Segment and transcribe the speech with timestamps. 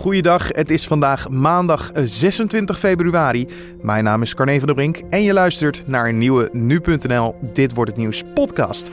[0.00, 3.48] Goeiedag, het is vandaag maandag 26 februari.
[3.82, 7.74] Mijn naam is Carne van der Brink en je luistert naar een nieuwe Nu.nl Dit
[7.74, 8.90] Wordt Het Nieuws podcast.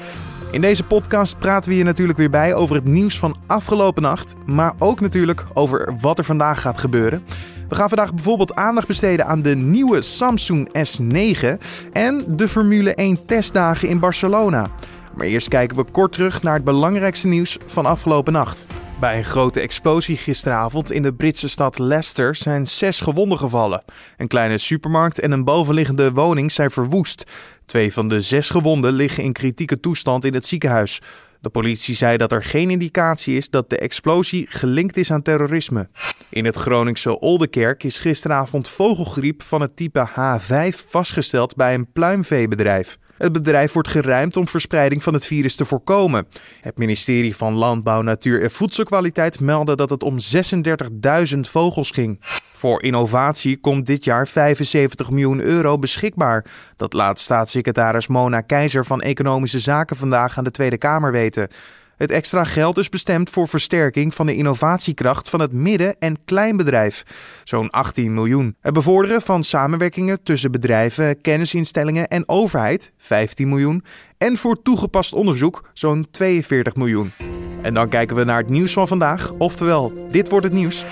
[0.52, 4.36] In deze podcast praten we je natuurlijk weer bij over het nieuws van afgelopen nacht,
[4.46, 7.24] maar ook natuurlijk over wat er vandaag gaat gebeuren.
[7.70, 11.48] We gaan vandaag bijvoorbeeld aandacht besteden aan de nieuwe Samsung S9
[11.92, 14.68] en de Formule 1 testdagen in Barcelona.
[15.16, 18.66] Maar eerst kijken we kort terug naar het belangrijkste nieuws van afgelopen nacht.
[19.00, 23.84] Bij een grote explosie gisteravond in de Britse stad Leicester zijn zes gewonden gevallen.
[24.18, 27.24] Een kleine supermarkt en een bovenliggende woning zijn verwoest.
[27.66, 31.02] Twee van de zes gewonden liggen in kritieke toestand in het ziekenhuis.
[31.42, 35.90] De politie zei dat er geen indicatie is dat de explosie gelinkt is aan terrorisme.
[36.30, 42.98] In het Groningse Oldenkerk is gisteravond vogelgriep van het type H5 vastgesteld bij een pluimveebedrijf.
[43.18, 46.28] Het bedrijf wordt geruimd om verspreiding van het virus te voorkomen.
[46.62, 50.18] Het ministerie van Landbouw, Natuur en Voedselkwaliteit meldde dat het om
[51.34, 52.20] 36.000 vogels ging.
[52.54, 56.46] Voor innovatie komt dit jaar 75 miljoen euro beschikbaar.
[56.78, 61.48] Dat laat staatssecretaris Mona Keizer van Economische Zaken vandaag aan de Tweede Kamer weten.
[61.98, 67.04] Het extra geld is bestemd voor versterking van de innovatiekracht van het midden- en kleinbedrijf,
[67.44, 68.56] zo'n 18 miljoen.
[68.62, 73.84] Het bevorderen van samenwerkingen tussen bedrijven, kennisinstellingen en overheid, 15 miljoen.
[74.18, 77.12] En voor toegepast onderzoek, zo'n 42 miljoen.
[77.62, 80.86] En dan kijken we naar het nieuws van vandaag, oftewel, dit wordt het nieuws.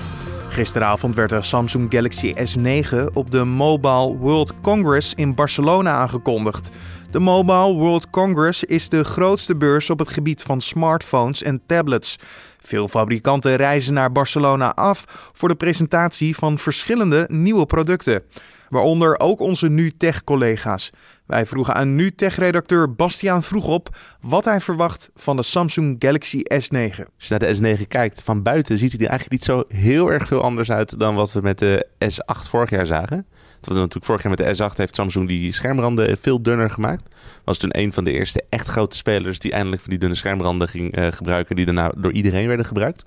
[0.50, 6.70] Gisteravond werd de Samsung Galaxy S9 op de Mobile World Congress in Barcelona aangekondigd.
[7.16, 12.20] De Mobile World Congress is de grootste beurs op het gebied van smartphones en tablets.
[12.60, 18.24] Veel fabrikanten reizen naar Barcelona af voor de presentatie van verschillende nieuwe producten.
[18.70, 20.90] Waaronder ook onze NuTech-collega's.
[21.26, 27.06] Wij vroegen aan NuTech-redacteur Bastiaan vroeg op wat hij verwacht van de Samsung Galaxy S9.
[27.18, 30.12] Als je naar de S9 kijkt, van buiten ziet hij er eigenlijk niet zo heel
[30.12, 33.26] erg veel anders uit dan wat we met de S8 vorig jaar zagen.
[33.66, 37.16] Want natuurlijk vorig jaar met de S8 heeft Samsung die schermranden veel dunner gemaakt.
[37.44, 40.68] Was toen een van de eerste echt grote spelers die eindelijk van die dunne schermranden
[40.68, 43.06] ging uh, gebruiken, die daarna door iedereen werden gebruikt.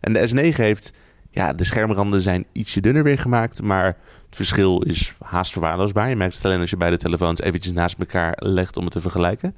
[0.00, 0.92] En de S9 heeft,
[1.30, 3.86] ja, de schermranden zijn ietsje dunner weer gemaakt, maar
[4.26, 6.08] het verschil is haast verwaarloosbaar.
[6.08, 9.00] Je merkt het alleen als je beide telefoons eventjes naast elkaar legt om het te
[9.00, 9.54] vergelijken.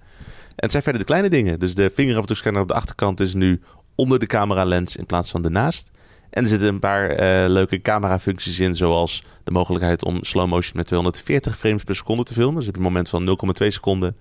[0.47, 1.59] En het zijn verder de kleine dingen.
[1.59, 3.61] Dus de vingerafdrukscanner op de achterkant is nu
[3.95, 5.91] onder de camera lens in plaats van ernaast.
[6.31, 10.77] En er zitten een paar uh, leuke camerafuncties in, zoals de mogelijkheid om slow motion
[10.77, 12.59] met 240 frames per seconde te filmen.
[12.59, 14.17] Dus op je moment van 0,2 seconden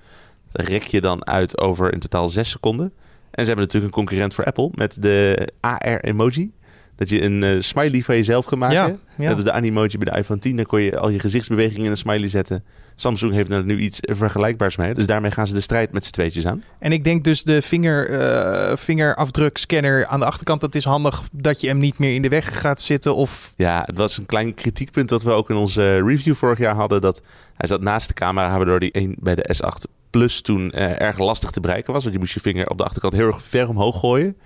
[0.52, 2.94] rek je dan uit over in totaal 6 seconden.
[3.32, 6.52] En ze hebben natuurlijk een concurrent voor Apple met de AR-emoji.
[6.96, 8.76] Dat je een uh, smiley van jezelf kan maken.
[8.76, 9.30] Ja, ja.
[9.30, 10.56] Dat is de Animoji bij de iPhone 10.
[10.56, 12.64] Dan kon je al je gezichtsbewegingen in een smiley zetten.
[12.96, 14.94] Samsung heeft er nu iets vergelijkbaars mee.
[14.94, 16.64] Dus daarmee gaan ze de strijd met z'n tweetjes aan.
[16.80, 20.62] En ik denk dus de vinger, uh, vingerafdrukscanner aan de achterkant...
[20.62, 23.54] dat is handig dat je hem niet meer in de weg gaat zitten of...
[23.56, 27.02] Ja, het was een klein kritiekpunt dat we ook in onze review vorig jaar hadden.
[27.02, 27.22] Dat
[27.58, 31.18] hij zat naast de camera, waardoor die een bij de S8 Plus toen uh, erg
[31.18, 32.02] lastig te bereiken was.
[32.02, 34.38] Want je moest je vinger op de achterkant heel erg ver omhoog gooien.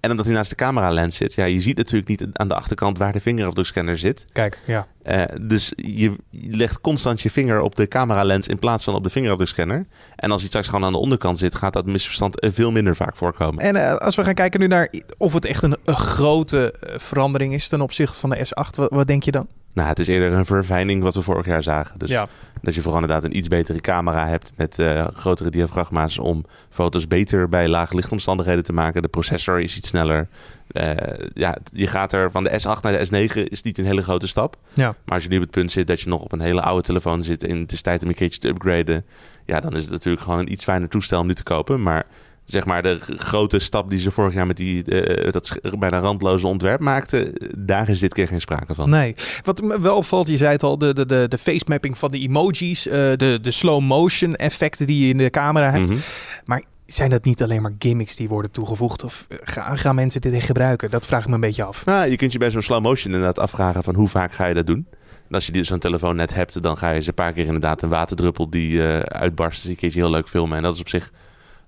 [0.00, 2.54] En omdat hij naast de camera lens zit, ja, je ziet natuurlijk niet aan de
[2.54, 4.24] achterkant waar de vingerafdrukscanner zit.
[4.32, 4.86] Kijk, ja.
[5.04, 9.02] Uh, dus je, legt constant je vinger op de camera lens in plaats van op
[9.02, 9.86] de vingerafdrukscanner.
[10.16, 13.16] En als hij straks gewoon aan de onderkant zit, gaat dat misverstand veel minder vaak
[13.16, 13.64] voorkomen.
[13.64, 17.54] En uh, als we gaan kijken nu naar of het echt een, een grote verandering
[17.54, 19.48] is ten opzichte van de S8, wat, wat denk je dan?
[19.78, 21.98] Nou, het is eerder een verfijning wat we vorig jaar zagen.
[21.98, 22.28] Dus ja.
[22.62, 27.06] dat je vooral inderdaad een iets betere camera hebt met uh, grotere diafragma's om foto's
[27.06, 29.02] beter bij lage lichtomstandigheden te maken.
[29.02, 30.28] De processor is iets sneller.
[30.72, 30.92] Uh,
[31.34, 34.26] ja, je gaat er van de S8 naar de S9 is niet een hele grote
[34.26, 34.56] stap.
[34.74, 34.94] Ja.
[35.04, 36.82] Maar als je nu op het punt zit dat je nog op een hele oude
[36.82, 39.04] telefoon zit en het is tijd om een keertje te upgraden,
[39.44, 41.82] ja, dan is het natuurlijk gewoon een iets fijner toestel om nu te kopen.
[41.82, 42.06] Maar
[42.50, 46.46] zeg maar de grote stap die ze vorig jaar met die, uh, dat bijna randloze
[46.46, 48.90] ontwerp maakten, daar is dit keer geen sprake van.
[48.90, 51.98] Nee, wat me wel opvalt, je zei het al, de, de, de, de face mapping
[51.98, 55.88] van de emojis, uh, de, de slow motion effecten die je in de camera hebt.
[55.88, 56.04] Mm -hmm.
[56.44, 59.04] Maar zijn dat niet alleen maar gimmicks die worden toegevoegd?
[59.04, 60.90] Of gaan, gaan mensen dit echt gebruiken?
[60.90, 61.84] Dat vraag ik me een beetje af.
[61.84, 64.54] Nou, je kunt je bij zo'n slow motion inderdaad afvragen van hoe vaak ga je
[64.54, 64.86] dat doen?
[65.28, 67.82] En als je zo'n telefoon net hebt, dan ga je ze een paar keer inderdaad
[67.82, 69.62] een waterdruppel die uh, uitbarst.
[69.62, 70.56] Dus een keertje heel leuk filmen.
[70.56, 71.10] En dat is op zich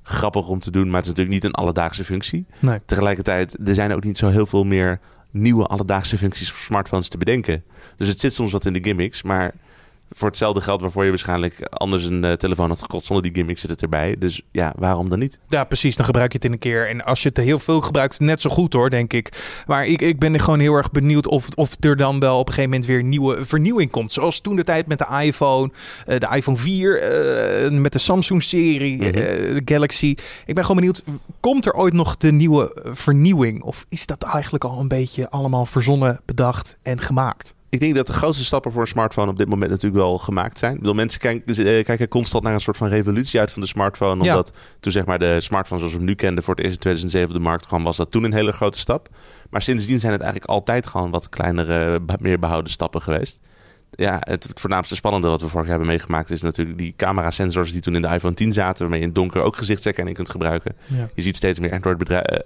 [0.03, 2.47] grappig om te doen, maar het is natuurlijk niet een alledaagse functie.
[2.59, 2.79] Nee.
[2.87, 5.01] Tegelijkertijd, er zijn ook niet zo heel veel meer
[5.31, 7.65] nieuwe alledaagse functies voor smartphones te bedenken.
[7.97, 9.55] Dus het zit soms wat in de gimmicks, maar
[10.11, 13.59] voor hetzelfde geld waarvoor je waarschijnlijk anders een uh, telefoon had gekocht zonder die gimmick
[13.59, 14.17] zit het erbij.
[14.19, 15.39] Dus ja, waarom dan niet?
[15.49, 15.97] Ja, precies.
[15.97, 16.89] Dan gebruik je het in een keer.
[16.89, 19.63] En als je het heel veel gebruikt, net zo goed hoor, denk ik.
[19.67, 22.55] Maar ik, ik ben gewoon heel erg benieuwd of, of er dan wel op een
[22.55, 24.13] gegeven moment weer nieuwe vernieuwing komt.
[24.13, 25.71] Zoals toen de tijd met de iPhone,
[26.09, 29.13] uh, de iPhone 4, uh, met de Samsung-serie, mm -hmm.
[29.13, 30.15] de Galaxy.
[30.47, 31.03] Ik ben gewoon benieuwd,
[31.41, 33.63] komt er ooit nog de nieuwe vernieuwing?
[33.63, 37.55] Of is dat eigenlijk al een beetje allemaal verzonnen, bedacht en gemaakt?
[37.71, 40.59] Ik denk dat de grootste stappen voor een smartphone op dit moment natuurlijk wel gemaakt
[40.59, 40.73] zijn.
[40.73, 43.69] Ik bedoel, mensen kijken, eh, kijken constant naar een soort van revolutie uit van de
[43.69, 44.21] smartphone.
[44.21, 46.81] Omdat toen zeg maar de smartphone zoals we hem nu kenden voor het eerst in
[46.81, 49.09] 2007 op de markt kwam, was dat toen een hele grote stap.
[49.51, 53.41] Maar sindsdien zijn het eigenlijk altijd gewoon wat kleinere, meer behouden stappen geweest.
[53.91, 57.73] Ja, het, het voornaamste spannende wat we vorig jaar hebben meegemaakt is natuurlijk die camera-sensors
[57.73, 60.31] die toen in de iPhone 10 zaten, waarmee je in het donker ook gezichtsherkenning kunt
[60.31, 60.77] gebruiken.
[61.15, 62.39] Je ziet steeds meer Android bedrijven.
[62.39, 62.45] Eh,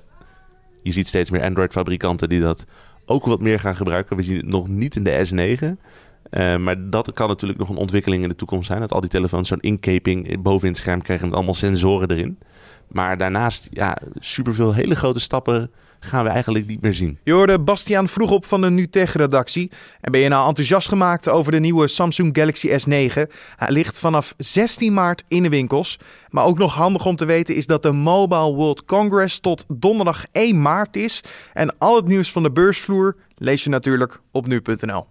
[0.83, 2.65] je ziet steeds meer Android-fabrikanten die dat
[3.07, 4.17] ook wat meer gaan gebruiken.
[4.17, 5.65] We zien het nog niet in de S9.
[6.31, 8.81] Uh, maar dat kan natuurlijk nog een ontwikkeling in de toekomst zijn.
[8.81, 12.39] Dat al die telefoons zo'n inkeping boven in het scherm krijgen met allemaal sensoren erin.
[12.89, 15.71] Maar daarnaast, ja, superveel hele grote stappen
[16.05, 17.19] gaan we eigenlijk niet meer zien.
[17.23, 19.71] Je hoorde Bastiaan vroeg op van de NuTech-redactie.
[20.01, 23.31] En ben je nou enthousiast gemaakt over de nieuwe Samsung Galaxy S9?
[23.57, 25.99] Hij ligt vanaf 16 maart in de winkels.
[26.29, 30.25] Maar ook nog handig om te weten is dat de Mobile World Congress tot donderdag
[30.33, 31.21] 1 maart is.
[31.53, 35.07] En al het nieuws van de beursvloer lees je natuurlijk op nu.nl.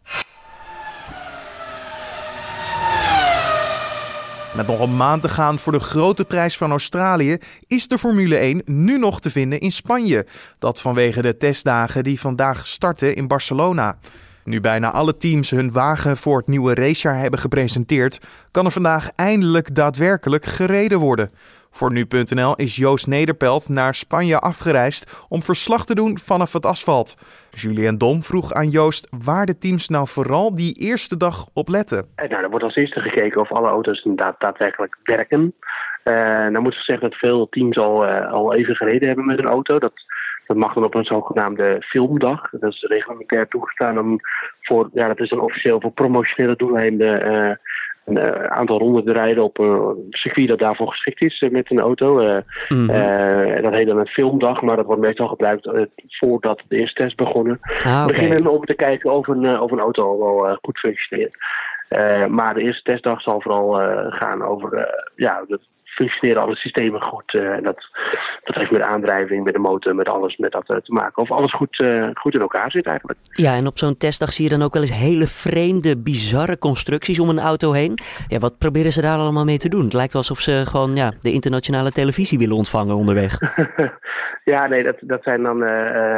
[4.55, 8.35] Met nog een maand te gaan voor de grote prijs van Australië is de Formule
[8.35, 10.25] 1 nu nog te vinden in Spanje.
[10.59, 13.97] Dat vanwege de testdagen die vandaag starten in Barcelona.
[14.43, 18.19] Nu bijna alle teams hun wagen voor het nieuwe racejaar hebben gepresenteerd,
[18.51, 21.31] kan er vandaag eindelijk daadwerkelijk gereden worden.
[21.75, 27.15] Voor nu.nl is Joost Nederpelt naar Spanje afgereisd om verslag te doen vanaf het asfalt.
[27.49, 32.07] Julien Dom vroeg aan Joost waar de teams nou vooral die eerste dag op letten.
[32.15, 35.53] Eh, nou, er wordt als eerste gekeken of alle auto's inderdaad daadwerkelijk werken.
[36.03, 36.13] Uh,
[36.51, 39.49] nou moet ik zeggen dat veel teams al, uh, al even gereden hebben met een
[39.57, 39.79] auto.
[39.79, 39.93] Dat,
[40.47, 42.49] dat mag dan op een zogenaamde filmdag.
[42.49, 44.19] Dat is reglementair toegestaan om
[44.61, 47.59] voor, ja, dat is dan officieel voor promotionele doeleinden
[48.05, 51.71] een uh, aantal ronden te rijden op een circuit dat daarvoor geschikt is uh, met
[51.71, 52.13] een auto.
[52.13, 53.61] Mm -hmm.
[53.61, 55.69] dat heet dan een filmdag, maar dat wordt meestal gebruikt
[56.07, 57.59] voordat de eerste test begonnen.
[57.61, 58.05] Ah, okay.
[58.05, 61.35] beginnen om te kijken of een, of een auto al wel goed functioneert.
[62.29, 63.73] maar de eerste testdag zal vooral
[64.09, 67.33] gaan over ja, het functioneren alle systemen goed.
[67.33, 67.87] Uh, dat,
[68.43, 71.21] dat heeft met aandrijving, met de motor, met alles met dat uh, te maken.
[71.21, 73.19] Of alles goed, uh, goed in elkaar zit eigenlijk.
[73.31, 77.19] Ja, en op zo'n testdag zie je dan ook wel eens hele vreemde, bizarre constructies
[77.19, 77.99] om een auto heen.
[78.27, 79.83] Ja, wat proberen ze daar allemaal mee te doen?
[79.83, 83.39] Het lijkt alsof ze gewoon ja, de internationale televisie willen ontvangen onderweg.
[84.53, 85.63] ja, nee, dat, dat zijn dan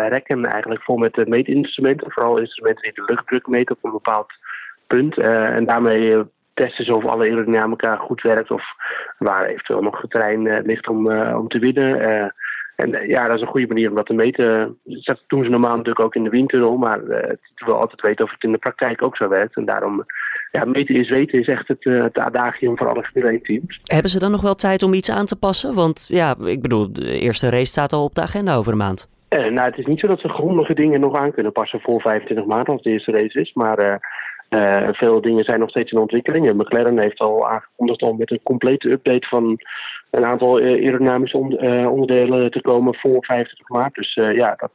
[0.10, 2.12] rekken eigenlijk vol met meetinstrumenten.
[2.12, 4.34] Vooral instrumenten die de luchtdruk meten op een bepaald
[4.88, 5.18] punt.
[5.18, 6.24] en daarmee
[6.56, 8.64] testen ze of alle aerodynamica goed werkt of
[9.18, 12.02] waar eventueel nog het terrein uh, ligt om, uh, om te winnen.
[12.02, 12.30] Uh,
[12.76, 14.78] en ja, dat is een goede manier om dat te meten.
[14.84, 18.26] Dat doen ze normaal natuurlijk ook in de windtunnel, maar het is wel altijd weten
[18.26, 19.56] of het in de praktijk ook zo werkt.
[19.56, 20.06] En daarom,
[20.52, 23.80] ja, meten is weten is echt het, het adagium voor alle Formule teams.
[23.84, 25.74] Hebben ze dan nog wel tijd om iets aan te passen?
[25.74, 29.10] Want ja, ik bedoel, de eerste race staat al op de agenda over een maand.
[29.28, 32.02] Eh, nou, het is niet zo dat ze grondige dingen nog aan kunnen passen voor
[32.02, 33.54] 25 maart als de eerste race is.
[33.54, 34.00] Maar
[34.50, 36.48] uh, veel dingen zijn nog steeds in ontwikkeling.
[36.48, 39.60] En McLaren heeft al aangekondigd om met een complete update van
[40.12, 41.38] een aantal aerodynamische
[41.90, 43.94] onderdelen te komen voor 25 maart.
[43.94, 44.72] Dus ja, dat,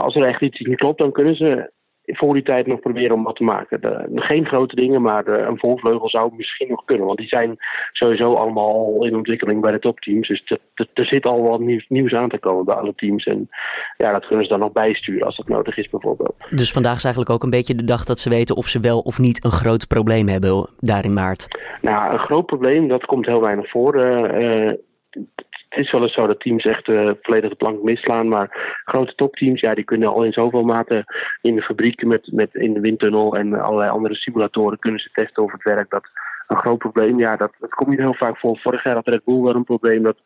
[0.00, 1.70] als er echt iets niet klopt, dan kunnen ze
[2.12, 3.80] voor die tijd nog proberen om wat te maken.
[3.80, 7.06] De, geen grote dingen, maar de, een voorvleugel zou misschien nog kunnen.
[7.06, 7.56] Want die zijn
[7.92, 10.28] sowieso allemaal al in ontwikkeling bij de topteams.
[10.28, 10.42] Dus
[10.74, 13.24] er zit al wat nieuws, nieuws, aan te komen bij alle teams.
[13.24, 13.48] En
[13.96, 16.34] ja, dat kunnen ze dan nog bijsturen als dat nodig is bijvoorbeeld.
[16.50, 18.98] Dus vandaag is eigenlijk ook een beetje de dag dat ze weten of ze wel
[18.98, 21.48] of niet een groot probleem hebben daar in maart.
[21.80, 23.96] Nou, een groot probleem, dat komt heel weinig voor.
[23.96, 24.72] Uh, uh,
[25.70, 28.28] het is wel eens zo dat teams echt uh, volledig de plank misslaan.
[28.28, 31.04] Maar grote topteams, ja, die kunnen al in zoveel mate
[31.40, 35.42] in de fabriek met, met in de windtunnel en allerlei andere simulatoren kunnen ze testen
[35.42, 35.90] of het werkt.
[35.90, 36.08] Dat
[36.50, 37.18] een groot probleem.
[37.18, 38.58] Ja, dat, dat komt niet heel vaak voor.
[38.58, 40.16] Vorig jaar had Red Bull wel een probleem, dat,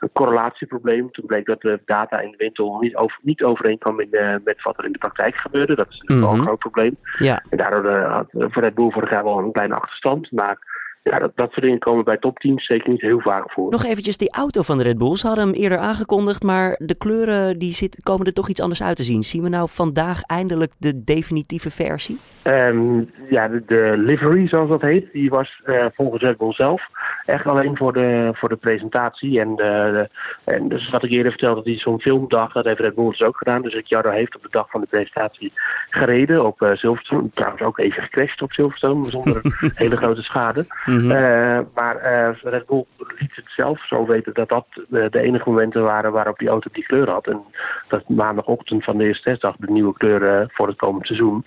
[0.00, 1.10] een correlatieprobleem.
[1.10, 4.62] Toen bleek dat de data in de windtunnel niet, over, niet overeenkwam in de, met
[4.62, 5.74] wat er in de praktijk gebeurde.
[5.74, 6.26] Dat is natuurlijk mm -hmm.
[6.26, 6.46] wel een Mhm.
[6.46, 6.96] groot probleem.
[7.18, 7.42] Ja.
[7.48, 10.32] En daardoor uh, had Red Bull vorig jaar wel een kleine achterstand.
[10.32, 10.58] Maar
[11.04, 13.70] ja, dat, soort dingen komen bij topteams zeker niet heel vaak voor.
[13.70, 15.20] Nog eventjes die auto van de Red Bulls.
[15.20, 18.82] Ze hadden hem eerder aangekondigd, maar de kleuren die zit, komen er toch iets anders
[18.82, 19.22] uit te zien.
[19.22, 22.18] Zien we nou vandaag eindelijk de definitieve versie?
[22.44, 26.82] Ehm, ja, de, de, livery, zoals dat heet, die was uh, volgens Red Bull zelf
[27.26, 29.40] echt alleen voor de, voor de presentatie.
[29.40, 30.08] En, de,
[30.44, 33.22] en dus wat ik eerder vertelde, dat hij zo'n filmdag, dat heeft Red Bull dus
[33.22, 33.62] ook gedaan.
[33.62, 35.52] Dus Ricciardo heeft op de dag van de presentatie
[35.90, 37.28] gereden op uh, Silverstone.
[37.34, 39.40] Trouwens ook even gecrashed op Silverstone, zonder
[39.74, 40.66] hele grote schade.
[40.86, 41.10] Mm -hmm.
[41.10, 41.96] uh, maar
[42.42, 42.84] Red Bull
[43.18, 46.86] liet het zelf zo weten dat dat de enige momenten waren waarop die auto die
[46.86, 47.26] kleur had.
[47.26, 47.42] En
[47.88, 51.44] dat maandagochtend van de eerste testdag de nieuwe kleuren voor het komend seizoen.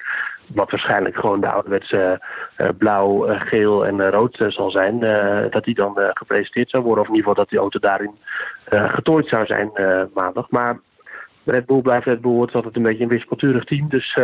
[0.48, 2.22] Wat waarschijnlijk gewoon de ouderwetse
[2.58, 5.00] uh, blauw, uh, geel en uh, rood zal zijn.
[5.50, 7.04] dat die dan gepresenteerd zou worden.
[7.04, 8.16] Of in ieder geval dat die auto daarin
[8.66, 9.72] getooid zou zijn
[10.14, 10.50] maandag.
[10.50, 10.80] Maar
[11.46, 12.46] Red Bull blijft Red Bull.
[12.46, 13.90] Is altijd een beetje een wispelturig team.
[13.90, 14.20] Dus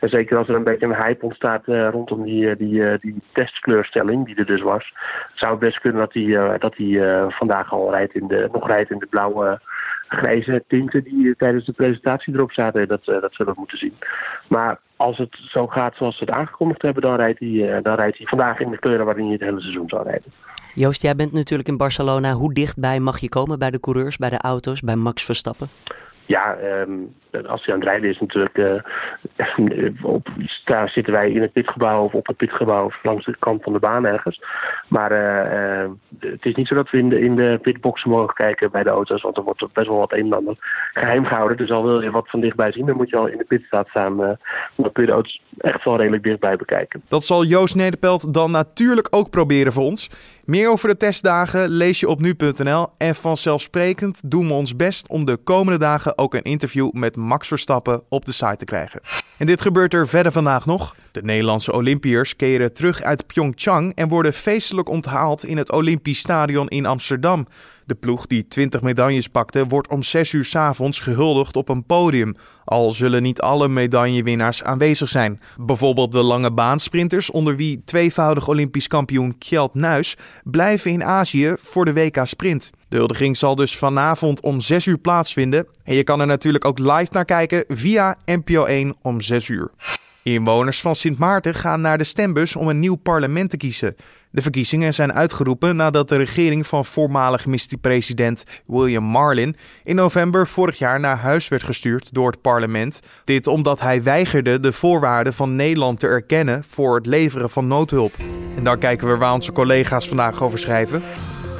[0.00, 4.46] zeker als er een beetje een hype ontstaat rondom die, die, die testkleurstelling die er
[4.46, 4.92] dus was.
[5.34, 8.90] Zou het best kunnen dat hij dat die, vandaag al rijdt in de, nog rijdt
[8.90, 9.60] in de blauwe
[10.10, 12.88] grijze tinten die tijdens de presentatie erop zaten.
[12.88, 13.94] Dat, dat zullen we moeten zien.
[14.48, 18.18] Maar als het zo gaat zoals ze het aangekondigd hebben, dan rijdt hij, dan rijdt
[18.18, 20.32] hij vandaag in de kleuren waarin hij het hele seizoen zal rijden.
[20.74, 22.32] Joost, jij bent natuurlijk in Barcelona.
[22.32, 25.68] Hoe dichtbij mag je komen bij de coureurs, bij de auto's, bij Max Verstappen?
[26.30, 27.14] Ja, um,
[27.46, 30.28] als hij aan het rijden is natuurlijk, uh, op,
[30.64, 33.72] daar zitten wij in het pitgebouw of op het pitgebouw of langs de kant van
[33.72, 34.42] de baan ergens.
[34.88, 38.34] Maar uh, uh, het is niet zo dat we in de, in de pitboxen mogen
[38.34, 40.54] kijken bij de auto's, want er wordt best wel wat een en ander
[40.92, 41.56] geheim gehouden.
[41.56, 43.88] Dus al wil je wat van dichtbij zien, dan moet je al in de pitstraat
[43.88, 44.16] staan.
[44.16, 47.02] dan kun je de auto's echt wel redelijk dichtbij bekijken.
[47.08, 50.10] Dat zal Joost Nederpelt dan natuurlijk ook proberen voor ons.
[50.50, 55.24] Meer over de testdagen lees je op nu.nl en vanzelfsprekend doen we ons best om
[55.24, 59.00] de komende dagen ook een interview met Max Verstappen op de site te krijgen.
[59.38, 60.96] En dit gebeurt er verder vandaag nog.
[61.12, 66.68] De Nederlandse Olympiërs keren terug uit Pyeongchang en worden feestelijk onthaald in het Olympisch Stadion
[66.68, 67.46] in Amsterdam.
[67.90, 71.84] De ploeg die 20 medailles pakte, wordt om 6 uur s avonds gehuldigd op een
[71.84, 72.36] podium.
[72.64, 75.40] Al zullen niet alle medaillewinnaars aanwezig zijn.
[75.56, 81.84] Bijvoorbeeld de lange baansprinters, onder wie tweevoudig Olympisch kampioen Kjeld Nuis, blijven in Azië voor
[81.84, 82.70] de WK Sprint.
[82.88, 85.66] De huldiging zal dus vanavond om 6 uur plaatsvinden.
[85.84, 89.70] En je kan er natuurlijk ook live naar kijken via NPO 1 om 6 uur.
[90.22, 93.96] Inwoners van Sint Maarten gaan naar de stembus om een nieuw parlement te kiezen.
[94.32, 100.78] De verkiezingen zijn uitgeroepen nadat de regering van voormalig minister-president William Marlin in november vorig
[100.78, 103.00] jaar naar huis werd gestuurd door het parlement.
[103.24, 108.12] Dit omdat hij weigerde de voorwaarden van Nederland te erkennen voor het leveren van noodhulp.
[108.56, 111.02] En daar kijken we waar onze collega's vandaag over schrijven.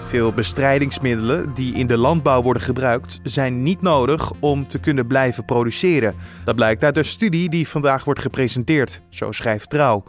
[0.06, 5.44] Veel bestrijdingsmiddelen die in de landbouw worden gebruikt zijn niet nodig om te kunnen blijven
[5.44, 6.14] produceren.
[6.44, 10.04] Dat blijkt uit een studie die vandaag wordt gepresenteerd, zo schrijft Trouw.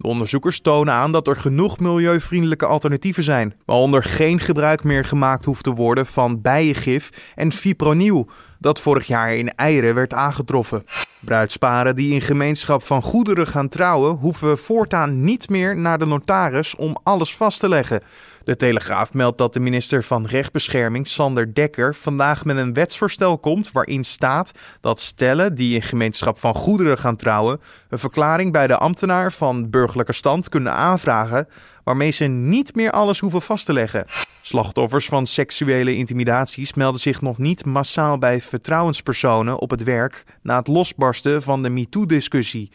[0.00, 5.44] De onderzoekers tonen aan dat er genoeg milieuvriendelijke alternatieven zijn, waaronder geen gebruik meer gemaakt
[5.44, 8.28] hoeft te worden van bijengif en fipronil,
[8.58, 10.84] dat vorig jaar in eieren werd aangetroffen.
[11.20, 16.76] Bruidsparen die in gemeenschap van goederen gaan trouwen, hoeven voortaan niet meer naar de notaris
[16.76, 18.02] om alles vast te leggen.
[18.44, 23.72] De Telegraaf meldt dat de minister van Rechtbescherming, Sander Dekker, vandaag met een wetsvoorstel komt
[23.72, 28.76] waarin staat dat stellen die in gemeenschap van goederen gaan trouwen, een verklaring bij de
[28.76, 31.48] ambtenaar van burgerlijke stand kunnen aanvragen
[31.84, 34.06] waarmee ze niet meer alles hoeven vast te leggen.
[34.42, 40.56] Slachtoffers van seksuele intimidaties melden zich nog niet massaal bij vertrouwenspersonen op het werk na
[40.56, 42.70] het losbarsten van de MeToo-discussie.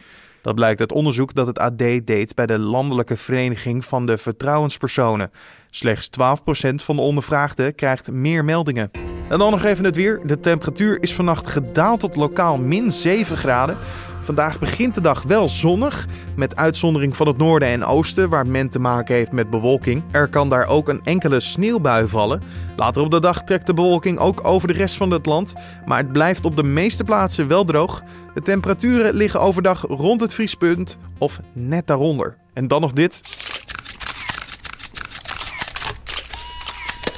[0.46, 5.30] Dat blijkt uit onderzoek dat het AD deed bij de Landelijke Vereniging van de Vertrouwenspersonen.
[5.70, 8.90] Slechts 12% van de ondervraagden krijgt meer meldingen.
[9.28, 10.20] En dan nog even het weer.
[10.26, 13.76] De temperatuur is vannacht gedaald tot lokaal min 7 graden.
[14.26, 16.06] Vandaag begint de dag wel zonnig,
[16.36, 20.02] met uitzondering van het noorden en oosten, waar men te maken heeft met bewolking.
[20.10, 22.42] Er kan daar ook een enkele sneeuwbui vallen.
[22.76, 25.54] Later op de dag trekt de bewolking ook over de rest van het land,
[25.84, 28.02] maar het blijft op de meeste plaatsen wel droog.
[28.34, 32.36] De temperaturen liggen overdag rond het vriespunt of net daaronder.
[32.52, 33.20] En dan nog dit.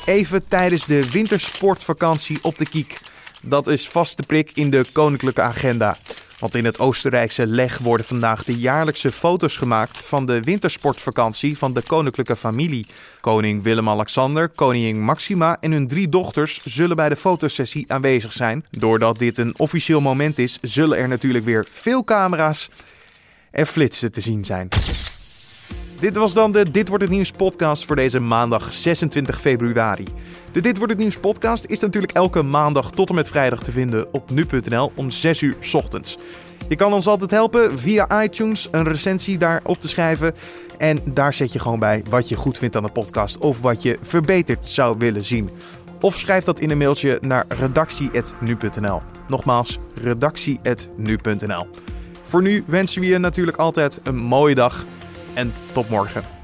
[0.04, 3.00] Even tijdens de wintersportvakantie op de Kiek.
[3.42, 5.96] Dat is vaste prik in de koninklijke agenda.
[6.38, 11.72] Want in het Oostenrijkse Leg worden vandaag de jaarlijkse foto's gemaakt van de wintersportvakantie van
[11.72, 12.86] de koninklijke familie.
[13.20, 18.64] Koning Willem-Alexander, koningin Maxima en hun drie dochters zullen bij de fotosessie aanwezig zijn.
[18.70, 22.68] Doordat dit een officieel moment is, zullen er natuurlijk weer veel camera's
[23.50, 24.68] en flitsen te zien zijn.
[26.00, 30.04] Dit was dan de Dit wordt het nieuws podcast voor deze maandag 26 februari.
[30.52, 33.72] De Dit wordt het nieuws podcast is natuurlijk elke maandag tot en met vrijdag te
[33.72, 36.18] vinden op nu.nl om 6 uur ochtends.
[36.68, 40.34] Je kan ons altijd helpen via iTunes een recensie daarop te schrijven.
[40.78, 43.82] En daar zet je gewoon bij wat je goed vindt aan de podcast of wat
[43.82, 45.50] je verbeterd zou willen zien.
[46.00, 49.00] Of schrijf dat in een mailtje naar redactie.nu.nl.
[49.28, 51.66] Nogmaals, redactie.nu.nl.
[52.28, 54.84] Voor nu wensen we je natuurlijk altijd een mooie dag
[55.34, 56.37] en tot morgen.